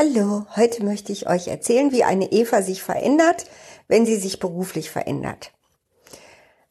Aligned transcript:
Hallo, 0.00 0.46
heute 0.54 0.84
möchte 0.84 1.10
ich 1.10 1.28
euch 1.28 1.48
erzählen, 1.48 1.90
wie 1.90 2.04
eine 2.04 2.30
Eva 2.30 2.62
sich 2.62 2.84
verändert, 2.84 3.46
wenn 3.88 4.06
sie 4.06 4.14
sich 4.14 4.38
beruflich 4.38 4.90
verändert. 4.90 5.50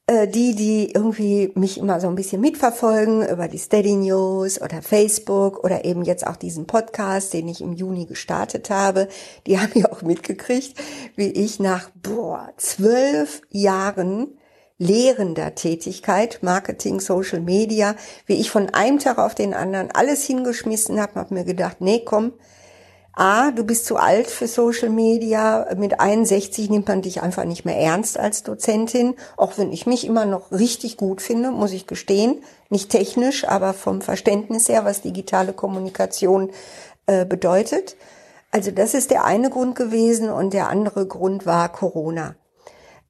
Äh, 0.05 0.29
die, 0.29 0.55
die 0.55 0.93
irgendwie 0.93 1.51
mich 1.55 1.77
immer 1.77 1.99
so 1.99 2.07
ein 2.07 2.15
bisschen 2.15 2.39
mitverfolgen 2.39 3.27
über 3.27 3.49
die 3.49 3.57
Steady 3.57 3.97
News 3.97 4.61
oder 4.61 4.81
Facebook 4.81 5.61
oder 5.65 5.83
eben 5.83 6.05
jetzt 6.05 6.25
auch 6.25 6.37
diesen 6.37 6.67
Podcast, 6.67 7.33
den 7.33 7.49
ich 7.49 7.59
im 7.59 7.73
Juni 7.73 8.05
gestartet 8.05 8.69
habe, 8.69 9.09
die 9.45 9.59
haben 9.59 9.77
ja 9.77 9.91
auch 9.91 10.03
mitgekriegt, 10.03 10.79
wie 11.17 11.27
ich 11.27 11.59
nach 11.59 11.89
boah, 12.01 12.53
zwölf 12.55 13.41
Jahren 13.49 14.37
lehrender 14.77 15.53
Tätigkeit, 15.53 16.39
Marketing, 16.43 17.01
Social 17.01 17.41
Media, 17.41 17.97
wie 18.25 18.35
ich 18.35 18.51
von 18.51 18.69
einem 18.69 18.99
Tag 18.99 19.17
auf 19.17 19.35
den 19.35 19.53
anderen 19.53 19.91
alles 19.91 20.23
hingeschmissen 20.23 21.01
habe, 21.01 21.15
habe 21.15 21.33
mir 21.33 21.43
gedacht, 21.43 21.81
nee, 21.81 22.03
komm, 22.05 22.31
A, 23.17 23.49
du 23.49 23.63
bist 23.63 23.87
zu 23.87 23.97
alt 23.97 24.27
für 24.27 24.47
Social 24.47 24.89
Media. 24.89 25.65
Mit 25.75 25.99
61 25.99 26.69
nimmt 26.69 26.87
man 26.87 27.01
dich 27.01 27.23
einfach 27.23 27.45
nicht 27.45 27.65
mehr 27.65 27.75
ernst 27.75 28.19
als 28.19 28.43
Dozentin. 28.43 29.15
Auch 29.37 29.57
wenn 29.57 29.71
ich 29.71 29.87
mich 29.87 30.05
immer 30.05 30.25
noch 30.25 30.51
richtig 30.51 30.97
gut 30.97 31.23
finde, 31.23 31.49
muss 31.49 31.71
ich 31.71 31.87
gestehen. 31.87 32.43
Nicht 32.69 32.91
technisch, 32.91 33.47
aber 33.47 33.73
vom 33.73 34.01
Verständnis 34.01 34.69
her, 34.69 34.85
was 34.85 35.01
digitale 35.01 35.53
Kommunikation 35.53 36.51
äh, 37.07 37.25
bedeutet. 37.25 37.95
Also 38.51 38.69
das 38.69 38.93
ist 38.93 39.09
der 39.09 39.25
eine 39.25 39.49
Grund 39.49 39.75
gewesen 39.75 40.29
und 40.29 40.53
der 40.53 40.69
andere 40.69 41.07
Grund 41.07 41.47
war 41.47 41.71
Corona. 41.71 42.35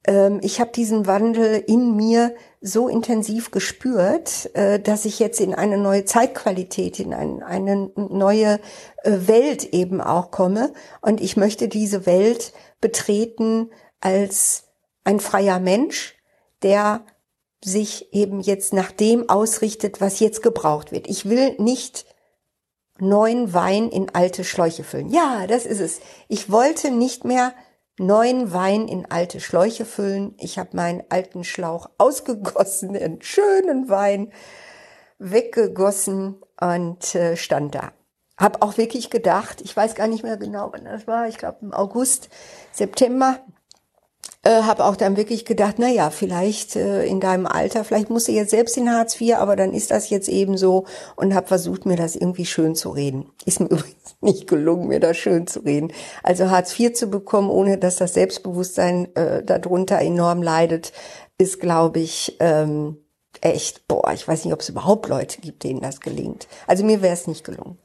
Ähm, 0.04 0.40
ich 0.42 0.60
habe 0.60 0.72
diesen 0.72 1.06
Wandel 1.06 1.62
in 1.66 1.96
mir 1.96 2.34
so 2.60 2.88
intensiv 2.88 3.50
gespürt, 3.50 4.50
äh, 4.54 4.80
dass 4.80 5.04
ich 5.04 5.18
jetzt 5.18 5.40
in 5.40 5.54
eine 5.54 5.78
neue 5.78 6.04
Zeitqualität, 6.04 6.98
in 6.98 7.14
eine 7.14 7.90
neue 7.96 8.60
äh, 9.02 9.18
Welt 9.26 9.64
eben 9.72 10.00
auch 10.00 10.30
komme. 10.30 10.72
Und 11.00 11.20
ich 11.20 11.36
möchte 11.36 11.68
diese 11.68 12.06
Welt 12.06 12.52
betreten 12.80 13.70
als 14.00 14.64
ein 15.04 15.20
freier 15.20 15.60
Mensch, 15.60 16.16
der 16.62 17.04
sich 17.62 18.12
eben 18.12 18.40
jetzt 18.40 18.72
nach 18.72 18.92
dem 18.92 19.28
ausrichtet, 19.28 20.00
was 20.00 20.20
jetzt 20.20 20.42
gebraucht 20.42 20.92
wird. 20.92 21.08
Ich 21.08 21.28
will 21.28 21.56
nicht 21.58 22.06
neuen 23.00 23.52
Wein 23.54 23.88
in 23.88 24.14
alte 24.14 24.44
Schläuche 24.44 24.84
füllen. 24.84 25.10
Ja, 25.10 25.46
das 25.46 25.66
ist 25.66 25.80
es. 25.80 26.00
Ich 26.28 26.50
wollte 26.50 26.90
nicht 26.90 27.24
mehr 27.24 27.52
neuen 27.98 28.52
Wein 28.52 28.88
in 28.88 29.10
alte 29.10 29.40
Schläuche 29.40 29.84
füllen. 29.84 30.34
Ich 30.38 30.58
habe 30.58 30.76
meinen 30.76 31.02
alten 31.08 31.44
Schlauch 31.44 31.90
ausgegossen, 31.98 32.96
einen 32.96 33.22
schönen 33.22 33.88
Wein 33.88 34.32
weggegossen 35.18 36.42
und 36.60 37.14
äh, 37.14 37.36
stand 37.36 37.74
da. 37.74 37.92
Hab 38.36 38.62
auch 38.62 38.78
wirklich 38.78 39.10
gedacht, 39.10 39.60
ich 39.60 39.76
weiß 39.76 39.96
gar 39.96 40.06
nicht 40.06 40.22
mehr 40.22 40.36
genau, 40.36 40.70
wann 40.72 40.84
das 40.84 41.06
war, 41.08 41.26
ich 41.26 41.38
glaube 41.38 41.58
im 41.62 41.72
August, 41.72 42.28
September, 42.70 43.40
äh, 44.42 44.62
habe 44.62 44.84
auch 44.84 44.96
dann 44.96 45.16
wirklich 45.16 45.44
gedacht, 45.44 45.76
na 45.78 45.88
ja, 45.88 46.10
vielleicht 46.10 46.76
äh, 46.76 47.04
in 47.04 47.20
deinem 47.20 47.46
Alter, 47.46 47.84
vielleicht 47.84 48.08
musst 48.10 48.28
du 48.28 48.32
jetzt 48.32 48.50
selbst 48.50 48.76
in 48.76 48.90
Hartz 48.90 49.20
IV, 49.20 49.36
aber 49.36 49.56
dann 49.56 49.72
ist 49.72 49.90
das 49.90 50.10
jetzt 50.10 50.28
eben 50.28 50.56
so 50.56 50.86
und 51.16 51.34
habe 51.34 51.46
versucht, 51.46 51.86
mir 51.86 51.96
das 51.96 52.16
irgendwie 52.16 52.46
schön 52.46 52.74
zu 52.74 52.90
reden. 52.90 53.30
Ist 53.44 53.60
mir 53.60 53.66
übrigens 53.70 54.16
nicht 54.20 54.46
gelungen, 54.46 54.88
mir 54.88 55.00
das 55.00 55.16
schön 55.16 55.46
zu 55.46 55.60
reden. 55.60 55.92
Also 56.22 56.50
Hartz 56.50 56.78
IV 56.78 56.92
zu 56.92 57.08
bekommen, 57.08 57.50
ohne 57.50 57.78
dass 57.78 57.96
das 57.96 58.14
Selbstbewusstsein 58.14 59.14
äh, 59.16 59.42
darunter 59.44 59.98
enorm 59.98 60.42
leidet, 60.42 60.92
ist, 61.36 61.60
glaube 61.60 62.00
ich, 62.00 62.36
ähm, 62.40 62.98
echt, 63.40 63.86
boah, 63.86 64.12
ich 64.12 64.26
weiß 64.26 64.44
nicht, 64.44 64.54
ob 64.54 64.60
es 64.60 64.68
überhaupt 64.68 65.08
Leute 65.08 65.40
gibt, 65.40 65.62
denen 65.62 65.80
das 65.80 66.00
gelingt. 66.00 66.48
Also 66.66 66.84
mir 66.84 67.02
wäre 67.02 67.14
es 67.14 67.26
nicht 67.26 67.44
gelungen. 67.44 67.78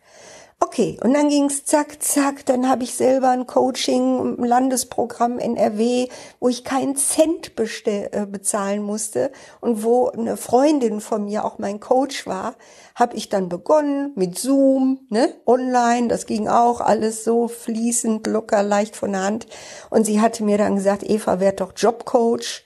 Okay, 0.66 0.98
und 1.04 1.14
dann 1.14 1.28
ging's 1.28 1.66
zack, 1.66 2.02
zack, 2.02 2.46
dann 2.46 2.70
habe 2.70 2.86
ich 2.86 2.94
selber 2.94 3.32
ein 3.32 3.48
Coaching, 3.48 4.38
ein 4.40 4.46
Landesprogramm 4.46 5.38
NRW, 5.38 6.08
wo 6.40 6.48
ich 6.48 6.64
keinen 6.64 6.96
Cent 6.96 7.52
äh, 7.86 8.26
bezahlen 8.26 8.82
musste. 8.82 9.34
Und 9.60 9.84
wo 9.84 10.08
eine 10.08 10.38
Freundin 10.38 11.02
von 11.02 11.26
mir 11.26 11.44
auch 11.44 11.60
mein 11.60 11.82
Coach 11.82 12.26
war, 12.28 12.56
habe 12.96 13.18
ich 13.18 13.28
dann 13.28 13.50
begonnen 13.50 14.14
mit 14.16 14.40
Zoom, 14.40 15.00
ne, 15.10 15.36
online, 15.46 16.08
das 16.08 16.28
ging 16.28 16.48
auch 16.48 16.80
alles 16.80 17.26
so 17.26 17.50
fließend, 17.50 18.26
locker, 18.26 18.64
leicht 18.64 18.96
von 18.96 19.12
der 19.12 19.24
Hand. 19.24 19.48
Und 19.90 20.06
sie 20.06 20.22
hatte 20.22 20.46
mir 20.46 20.58
dann 20.58 20.78
gesagt, 20.78 21.04
Eva, 21.04 21.42
werd 21.42 21.60
doch 21.60 21.74
Jobcoach 21.76 22.64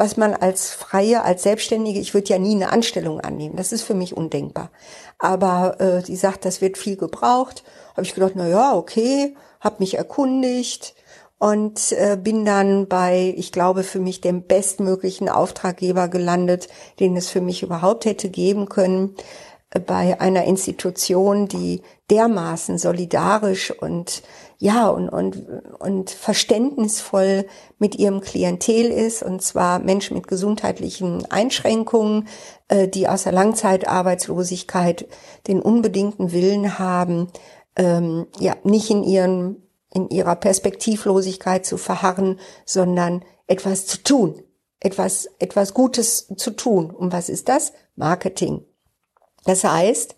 was 0.00 0.16
man 0.16 0.32
als 0.32 0.70
Freie, 0.70 1.24
als 1.24 1.42
Selbstständige, 1.42 2.00
ich 2.00 2.14
würde 2.14 2.30
ja 2.30 2.38
nie 2.38 2.54
eine 2.54 2.72
Anstellung 2.72 3.20
annehmen. 3.20 3.56
Das 3.56 3.70
ist 3.70 3.82
für 3.82 3.92
mich 3.92 4.16
undenkbar. 4.16 4.70
Aber 5.18 5.78
äh, 5.78 6.02
die 6.02 6.16
sagt, 6.16 6.46
das 6.46 6.62
wird 6.62 6.78
viel 6.78 6.96
gebraucht. 6.96 7.64
Habe 7.92 8.04
ich 8.04 8.14
gedacht, 8.14 8.32
na 8.34 8.48
ja, 8.48 8.74
okay, 8.74 9.36
habe 9.60 9.76
mich 9.80 9.98
erkundigt 9.98 10.94
und 11.38 11.92
äh, 11.92 12.16
bin 12.16 12.46
dann 12.46 12.88
bei, 12.88 13.34
ich 13.36 13.52
glaube, 13.52 13.82
für 13.82 14.00
mich 14.00 14.22
dem 14.22 14.44
bestmöglichen 14.44 15.28
Auftraggeber 15.28 16.08
gelandet, 16.08 16.68
den 16.98 17.14
es 17.14 17.28
für 17.28 17.42
mich 17.42 17.62
überhaupt 17.62 18.06
hätte 18.06 18.30
geben 18.30 18.70
können 18.70 19.14
bei 19.86 20.18
einer 20.18 20.44
Institution, 20.44 21.46
die 21.46 21.82
dermaßen 22.10 22.78
solidarisch 22.78 23.70
und 23.70 24.22
ja 24.60 24.88
und 24.88 25.08
und 25.08 25.42
und 25.78 26.10
verständnisvoll 26.10 27.46
mit 27.78 27.96
ihrem 27.96 28.20
Klientel 28.20 28.90
ist 28.90 29.22
und 29.22 29.40
zwar 29.42 29.78
Menschen 29.78 30.16
mit 30.16 30.28
gesundheitlichen 30.28 31.24
Einschränkungen, 31.30 32.28
äh, 32.68 32.86
die 32.86 33.08
aus 33.08 33.24
der 33.24 33.32
Langzeitarbeitslosigkeit 33.32 35.08
den 35.48 35.62
unbedingten 35.62 36.32
Willen 36.32 36.78
haben, 36.78 37.28
ähm, 37.74 38.26
ja 38.38 38.54
nicht 38.62 38.90
in 38.90 39.02
ihren 39.02 39.66
in 39.92 40.10
ihrer 40.10 40.36
Perspektivlosigkeit 40.36 41.64
zu 41.64 41.78
verharren, 41.78 42.38
sondern 42.66 43.24
etwas 43.46 43.86
zu 43.86 44.02
tun, 44.02 44.42
etwas 44.78 45.26
etwas 45.38 45.72
Gutes 45.72 46.28
zu 46.36 46.50
tun. 46.50 46.90
Und 46.90 47.14
was 47.14 47.30
ist 47.30 47.48
das? 47.48 47.72
Marketing. 47.96 48.66
Das 49.44 49.64
heißt, 49.64 50.16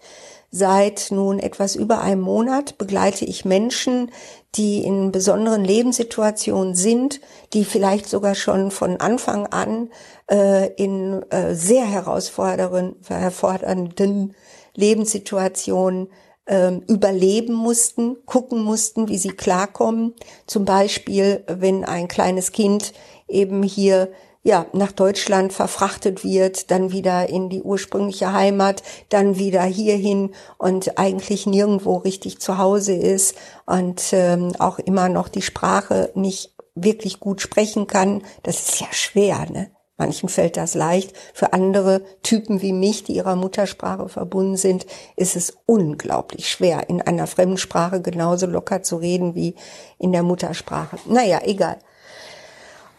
seit 0.55 1.07
nun 1.11 1.39
etwas 1.39 1.77
über 1.77 2.03
einem 2.03 2.21
Monat 2.21 2.77
begleite 2.77 3.25
ich 3.25 3.47
Menschen, 3.47 4.11
die 4.55 4.85
in 4.85 5.11
besonderen 5.11 5.65
Lebenssituationen 5.65 6.75
sind, 6.75 7.23
die 7.55 7.65
vielleicht 7.65 8.07
sogar 8.07 8.35
schon 8.35 8.71
von 8.71 8.99
Anfang 8.99 9.47
an 9.47 9.89
äh, 10.31 10.71
in 10.75 11.23
äh, 11.31 11.55
sehr 11.55 11.87
herausfordernden 11.87 14.35
Lebenssituationen 14.75 16.09
äh, 16.45 16.73
überleben 16.87 17.55
mussten, 17.55 18.19
gucken 18.27 18.63
mussten, 18.63 19.09
wie 19.09 19.17
sie 19.17 19.31
klarkommen. 19.31 20.13
Zum 20.47 20.67
Beispiel, 20.67 21.45
wenn 21.47 21.87
ein 21.87 22.09
kleines 22.09 22.53
Kind 22.53 22.93
eben 23.27 23.63
hier 23.63 24.13
ja, 24.43 24.67
nach 24.73 24.93
Deutschland 24.93 25.53
verfrachtet 25.53 26.25
wird, 26.25 26.71
dann 26.71 26.91
wieder 26.91 27.29
in 27.29 27.49
die 27.49 27.63
ursprüngliche 27.63 28.33
Heimat, 28.33 28.83
dann 29.09 29.39
wieder 29.39 29.63
hierhin 29.63 30.35
und 30.59 30.99
eigentlich 30.99 31.47
nirgendwo 31.47 31.97
richtig 31.99 32.41
zu 32.41 32.59
Hause 32.59 32.95
ist 32.95 33.37
und 33.67 34.03
ähm, 34.13 34.53
auch 34.59 34.79
immer 34.81 35.09
noch 35.09 35.29
die 35.29 35.43
Sprache 35.43 36.11
nicht 36.15 36.55
wirklich 36.75 37.21
gut 37.21 37.41
sprechen 37.41 37.87
kann. 37.87 38.23
Das 38.43 38.61
ist 38.61 38.81
ja 38.81 38.89
schwer, 38.91 39.47
ne? 39.51 39.71
Manchen 39.99 40.29
fällt 40.29 40.57
das 40.57 40.75
leicht. 40.75 41.15
Für 41.33 41.53
andere 41.53 42.03
Typen 42.25 42.61
wie 42.61 42.73
mich, 42.73 43.05
die 43.05 43.13
ihrer 43.13 43.37
Muttersprache 43.37 44.09
verbunden 44.09 44.57
sind, 44.57 44.87
ist 45.17 45.37
es 45.37 45.57
unglaublich 45.67 46.49
schwer, 46.49 46.89
in 46.89 47.01
einer 47.01 47.29
Fremdsprache 47.29 48.01
genauso 48.01 48.47
locker 48.47 48.83
zu 48.83 48.97
reden 48.97 49.37
wie 49.37 49.55
in 49.99 50.11
der 50.11 50.25
Muttersprache. 50.25 50.97
Naja, 51.07 51.41
egal. 51.45 51.79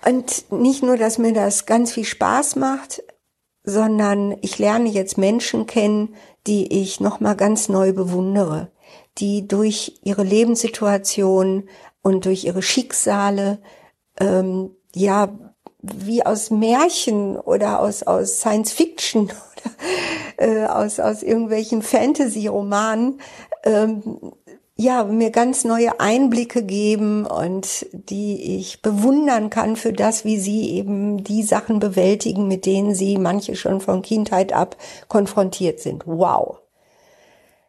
Und 0.06 0.52
nicht 0.52 0.84
nur, 0.84 0.98
dass 0.98 1.18
mir 1.18 1.34
das 1.34 1.66
ganz 1.66 1.94
viel 1.94 2.06
Spaß 2.06 2.56
macht, 2.58 3.04
sondern 3.64 4.36
ich 4.42 4.60
lerne 4.60 4.90
jetzt 4.90 5.18
Menschen 5.18 5.66
kennen, 5.66 6.16
die 6.48 6.82
ich 6.82 7.00
nochmal 7.00 7.36
ganz 7.36 7.70
neu 7.70 7.94
bewundere, 7.94 8.72
die 9.18 9.48
durch 9.48 10.00
ihre 10.04 10.24
Lebenssituation 10.24 11.70
und 12.02 12.26
durch 12.26 12.44
ihre 12.44 12.62
Schicksale, 12.62 13.60
ähm, 14.20 14.76
ja, 14.94 15.30
wie 15.82 16.26
aus 16.26 16.50
Märchen 16.50 17.38
oder 17.38 17.80
aus, 17.80 18.04
aus 18.04 18.40
Science 18.40 18.72
Fiction 18.72 19.24
oder 20.38 20.48
äh, 20.48 20.66
aus, 20.66 21.00
aus 21.00 21.24
irgendwelchen 21.24 21.82
Fantasy-Romanen 21.82 23.20
ähm, 23.64 24.34
ja, 24.76 25.04
mir 25.04 25.30
ganz 25.30 25.66
neue 25.66 26.00
Einblicke 26.00 26.64
geben 26.64 27.26
und 27.26 27.86
die 27.92 28.58
ich 28.58 28.82
bewundern 28.82 29.50
kann 29.50 29.76
für 29.76 29.94
das, 29.94 30.26
wie 30.26 30.40
sie 30.40 30.72
eben 30.72 31.24
die 31.24 31.44
Sachen 31.44 31.80
bewältigen, 31.80 32.48
mit 32.48 32.66
denen 32.66 32.96
sie 32.96 33.18
manche 33.18 33.56
schon 33.56 33.82
von 33.82 34.02
Kindheit 34.02 34.52
ab 34.52 34.76
konfrontiert 35.08 35.80
sind. 35.80 36.08
Wow. 36.08 36.60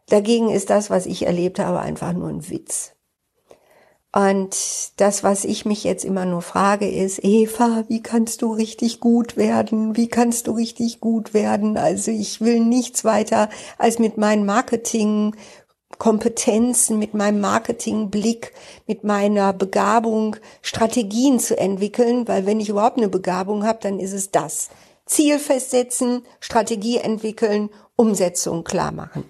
Dagegen 0.09 0.51
ist 0.51 0.71
das, 0.71 0.91
was 0.91 1.07
ich 1.07 1.27
erlebt 1.27 1.59
habe, 1.59 1.81
einfach 1.81 2.13
nur 2.13 2.29
ein 2.29 2.49
Witz. 2.49 2.93
Und 4.15 4.57
das, 5.01 5.25
was 5.25 5.45
ich 5.45 5.65
mich 5.65 5.83
jetzt 5.83 6.05
immer 6.05 6.25
nur 6.25 6.41
frage, 6.41 6.89
ist, 6.89 7.25
Eva, 7.25 7.83
wie 7.89 8.01
kannst 8.01 8.43
du 8.43 8.53
richtig 8.53 9.01
gut 9.01 9.37
werden? 9.37 9.97
Wie 9.97 10.07
kannst 10.07 10.47
du 10.47 10.53
richtig 10.53 11.01
gut 11.01 11.35
werden? 11.35 11.77
Also 11.77 12.13
ich 12.13 12.41
will 12.41 12.61
nichts 12.61 13.05
weiter 13.05 13.49
als 13.77 13.99
mit 13.99 14.17
meinem 14.17 14.47
Marketing 14.47 15.35
Kompetenzen, 15.99 16.99
mit 16.99 17.15
meinem 17.15 17.41
Marketingblick, 17.41 18.53
mit 18.87 19.05
meiner 19.05 19.53
Begabung 19.53 20.37
Strategien 20.63 21.39
zu 21.41 21.59
entwickeln, 21.59 22.27
weil 22.29 22.47
wenn 22.47 22.61
ich 22.61 22.69
überhaupt 22.69 22.99
eine 22.99 23.09
Begabung 23.09 23.67
habe, 23.67 23.79
dann 23.83 23.99
ist 23.99 24.13
es 24.13 24.31
das. 24.31 24.71
Ziel 25.07 25.39
festsetzen, 25.39 26.23
Strategie 26.41 26.99
entwickeln, 26.99 27.71
Umsetzung 27.97 28.65
klar 28.65 28.93
machen. 28.93 29.25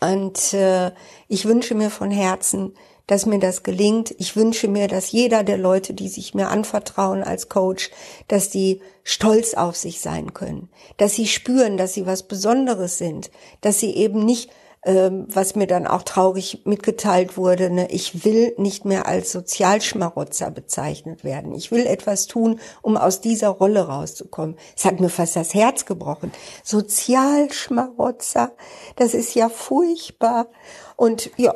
Und 0.00 0.52
äh, 0.52 0.92
ich 1.28 1.46
wünsche 1.46 1.74
mir 1.74 1.90
von 1.90 2.10
Herzen, 2.10 2.74
dass 3.06 3.26
mir 3.26 3.38
das 3.38 3.62
gelingt. 3.62 4.14
Ich 4.18 4.36
wünsche 4.36 4.68
mir, 4.68 4.88
dass 4.88 5.12
jeder 5.12 5.44
der 5.44 5.58
Leute, 5.58 5.94
die 5.94 6.08
sich 6.08 6.34
mir 6.34 6.48
anvertrauen 6.48 7.22
als 7.22 7.48
Coach, 7.48 7.90
dass 8.28 8.50
die 8.50 8.80
stolz 9.04 9.54
auf 9.54 9.76
sich 9.76 10.00
sein 10.00 10.34
können, 10.34 10.68
dass 10.96 11.14
sie 11.14 11.26
spüren, 11.26 11.76
dass 11.76 11.94
sie 11.94 12.06
was 12.06 12.24
Besonderes 12.24 12.98
sind, 12.98 13.30
dass 13.60 13.80
sie 13.80 13.94
eben 13.94 14.24
nicht 14.24 14.50
was 14.86 15.56
mir 15.56 15.66
dann 15.66 15.88
auch 15.88 16.04
traurig 16.04 16.62
mitgeteilt 16.64 17.36
wurde, 17.36 17.70
ne, 17.70 17.90
ich 17.90 18.24
will 18.24 18.54
nicht 18.56 18.84
mehr 18.84 19.06
als 19.06 19.32
Sozialschmarotzer 19.32 20.52
bezeichnet 20.52 21.24
werden. 21.24 21.54
Ich 21.54 21.72
will 21.72 21.86
etwas 21.86 22.28
tun, 22.28 22.60
um 22.82 22.96
aus 22.96 23.20
dieser 23.20 23.48
Rolle 23.48 23.88
rauszukommen. 23.88 24.56
Es 24.76 24.84
hat 24.84 25.00
mir 25.00 25.08
fast 25.08 25.34
das 25.34 25.54
Herz 25.54 25.86
gebrochen. 25.86 26.30
Sozialschmarotzer, 26.62 28.52
das 28.94 29.14
ist 29.14 29.34
ja 29.34 29.48
furchtbar. 29.48 30.46
Und 30.94 31.30
ja, 31.36 31.54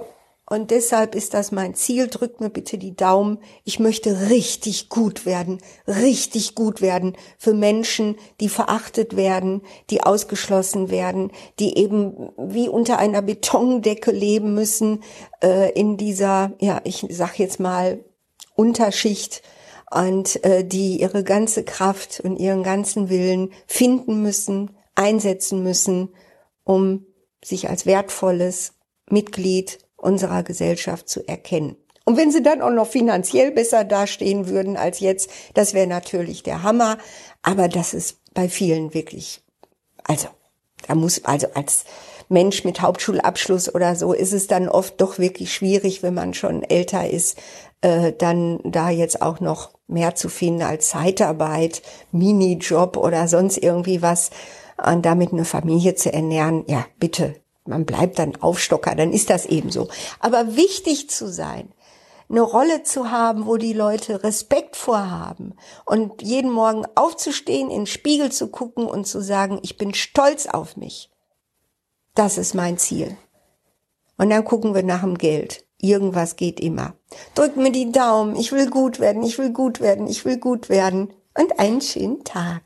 und 0.53 0.73
deshalb 0.73 1.15
ist 1.15 1.33
das 1.33 1.53
mein 1.53 1.75
Ziel. 1.75 2.09
Drückt 2.09 2.41
mir 2.41 2.51
bitte 2.51 2.77
die 2.77 2.97
Daumen. 2.97 3.39
Ich 3.63 3.79
möchte 3.79 4.31
richtig 4.31 4.89
gut 4.89 5.25
werden, 5.25 5.59
richtig 5.87 6.57
gut 6.57 6.83
werden 6.83 7.17
für 7.39 7.55
Menschen, 7.55 8.17
die 8.41 8.49
verachtet 8.49 9.15
werden, 9.15 9.63
die 9.91 10.03
ausgeschlossen 10.03 10.91
werden, 10.91 11.31
die 11.61 11.79
eben 11.79 12.33
wie 12.37 12.69
unter 12.69 12.99
einer 12.99 13.23
Betondecke 13.23 14.11
leben 14.11 14.53
müssen 14.53 15.05
äh, 15.41 15.71
in 15.79 15.97
dieser, 15.97 16.51
ja, 16.61 16.81
ich 16.83 17.07
sag 17.11 17.39
jetzt 17.39 17.61
mal 17.61 18.05
Unterschicht 18.57 19.43
und 19.89 20.45
äh, 20.45 20.65
die 20.65 21.01
ihre 21.01 21.23
ganze 21.23 21.63
Kraft 21.63 22.19
und 22.25 22.39
ihren 22.39 22.65
ganzen 22.65 23.09
Willen 23.09 23.53
finden 23.69 24.21
müssen, 24.21 24.77
einsetzen 24.97 25.63
müssen, 25.63 26.09
um 26.65 27.07
sich 27.41 27.69
als 27.69 27.87
wertvolles 27.87 28.73
Mitglied 29.09 29.79
unserer 30.01 30.43
Gesellschaft 30.43 31.09
zu 31.09 31.27
erkennen. 31.27 31.77
Und 32.05 32.17
wenn 32.17 32.33
sie 32.33 32.43
dann 32.43 32.63
auch 32.63 32.71
noch 32.71 32.89
finanziell 32.89 33.53
besser 33.53 33.85
dastehen 33.85 34.49
würden 34.49 34.77
als 34.77 35.01
jetzt, 35.01 35.31
das 35.55 35.75
wäre 35.75 35.87
natürlich 35.87 36.43
der 36.43 36.63
Hammer. 36.63 36.99
Aber 37.43 37.69
das 37.69 37.95
ist 37.95 38.19
bei 38.35 38.49
vielen 38.49 38.95
wirklich, 38.95 39.43
also, 40.05 40.29
da 40.89 40.95
muss, 40.95 41.25
also 41.25 41.49
als 41.55 41.85
Mensch 42.29 42.65
mit 42.65 42.81
Hauptschulabschluss 42.81 43.75
oder 43.75 43.97
so 43.97 44.13
ist 44.13 44.33
es 44.33 44.47
dann 44.47 44.69
oft 44.69 45.01
doch 45.01 45.19
wirklich 45.19 45.53
schwierig, 45.53 46.03
wenn 46.03 46.15
man 46.15 46.33
schon 46.33 46.63
älter 46.63 47.09
ist, 47.09 47.39
äh, 47.81 48.13
dann 48.13 48.61
da 48.65 48.91
jetzt 48.91 49.21
auch 49.21 49.41
noch 49.41 49.71
mehr 49.89 50.15
zu 50.15 50.29
finden 50.29 50.63
als 50.63 50.89
Zeitarbeit, 50.89 51.83
Minijob 52.13 52.97
oder 52.97 53.29
sonst 53.29 53.59
irgendwie 53.59 54.01
was 54.01 54.31
und 54.85 55.05
damit 55.05 55.33
eine 55.33 55.45
Familie 55.45 55.95
zu 55.97 56.13
ernähren. 56.13 56.65
Ja, 56.69 56.87
bitte, 56.99 57.35
man 57.71 57.87
bleibt 57.87 58.19
dann 58.19 58.37
Aufstocker, 58.37 58.95
dann 58.95 59.13
ist 59.13 59.31
das 59.31 59.47
eben 59.47 59.71
so. 59.71 59.89
Aber 60.19 60.57
wichtig 60.57 61.09
zu 61.09 61.33
sein, 61.33 61.73
eine 62.29 62.43
Rolle 62.43 62.83
zu 62.83 63.11
haben, 63.11 63.47
wo 63.47 63.57
die 63.57 63.73
Leute 63.73 64.23
Respekt 64.23 64.77
vorhaben 64.77 65.55
und 65.85 66.23
jeden 66.23 66.53
Morgen 66.53 66.85
aufzustehen, 66.95 67.71
in 67.71 67.81
den 67.81 67.87
Spiegel 67.87 68.31
zu 68.31 68.49
gucken 68.49 68.87
und 68.87 69.07
zu 69.07 69.21
sagen, 69.21 69.59
ich 69.63 69.79
bin 69.79 69.95
stolz 69.95 70.47
auf 70.47 70.77
mich. 70.77 71.11
Das 72.15 72.39
ist 72.39 72.55
mein 72.55 72.79
Ziel. 72.79 73.17
Und 74.17 74.31
dann 74.31 74.45
gucken 74.45 74.75
wir 74.75 74.83
nach 74.83 75.01
dem 75.01 75.17
Geld. 75.17 75.65
Irgendwas 75.81 76.37
geht 76.37 76.61
immer. 76.61 76.95
Drückt 77.35 77.57
mir 77.57 77.73
die 77.73 77.91
Daumen. 77.91 78.37
Ich 78.37 78.53
will 78.53 78.69
gut 78.69 79.01
werden. 79.01 79.23
Ich 79.23 79.39
will 79.39 79.51
gut 79.51 79.81
werden. 79.81 80.07
Ich 80.07 80.25
will 80.25 80.37
gut 80.37 80.69
werden. 80.69 81.13
Und 81.39 81.59
einen 81.59 81.81
schönen 81.81 82.23
Tag. 82.23 82.63